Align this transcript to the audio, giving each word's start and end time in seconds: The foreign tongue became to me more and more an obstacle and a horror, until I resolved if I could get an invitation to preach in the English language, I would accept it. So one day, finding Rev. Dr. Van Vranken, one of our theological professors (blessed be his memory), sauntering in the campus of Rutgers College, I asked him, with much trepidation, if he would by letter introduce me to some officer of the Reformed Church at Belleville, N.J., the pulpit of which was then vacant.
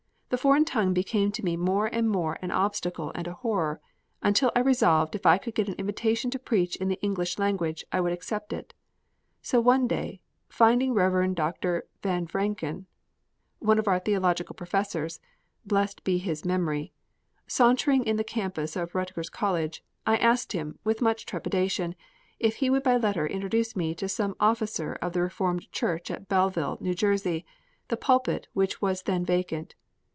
The 0.33 0.37
foreign 0.37 0.63
tongue 0.63 0.93
became 0.93 1.29
to 1.33 1.43
me 1.43 1.57
more 1.57 1.87
and 1.87 2.09
more 2.09 2.37
an 2.41 2.51
obstacle 2.51 3.11
and 3.13 3.27
a 3.27 3.33
horror, 3.33 3.81
until 4.23 4.49
I 4.55 4.59
resolved 4.61 5.13
if 5.13 5.25
I 5.25 5.37
could 5.37 5.53
get 5.53 5.67
an 5.67 5.73
invitation 5.73 6.31
to 6.31 6.39
preach 6.39 6.77
in 6.77 6.87
the 6.87 6.97
English 7.01 7.37
language, 7.37 7.83
I 7.91 7.99
would 7.99 8.13
accept 8.13 8.53
it. 8.53 8.73
So 9.41 9.59
one 9.59 9.89
day, 9.89 10.21
finding 10.47 10.93
Rev. 10.93 11.35
Dr. 11.35 11.83
Van 12.01 12.25
Vranken, 12.25 12.85
one 13.59 13.77
of 13.77 13.89
our 13.89 13.99
theological 13.99 14.55
professors 14.55 15.19
(blessed 15.65 16.01
be 16.05 16.17
his 16.17 16.45
memory), 16.45 16.93
sauntering 17.45 18.05
in 18.05 18.15
the 18.15 18.23
campus 18.23 18.77
of 18.77 18.95
Rutgers 18.95 19.29
College, 19.29 19.83
I 20.07 20.15
asked 20.15 20.53
him, 20.53 20.79
with 20.85 21.01
much 21.01 21.25
trepidation, 21.25 21.93
if 22.39 22.55
he 22.55 22.69
would 22.69 22.83
by 22.83 22.95
letter 22.95 23.27
introduce 23.27 23.75
me 23.75 23.93
to 23.95 24.07
some 24.07 24.37
officer 24.39 24.93
of 25.01 25.11
the 25.11 25.23
Reformed 25.23 25.69
Church 25.73 26.09
at 26.09 26.29
Belleville, 26.29 26.77
N.J., 26.81 27.43
the 27.89 27.97
pulpit 27.97 28.45
of 28.47 28.51
which 28.55 28.81
was 28.81 29.01
then 29.03 29.25
vacant. 29.25 29.75